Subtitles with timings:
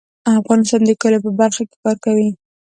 [0.39, 2.29] افغانستان د کلیو په برخه کې کار کوي.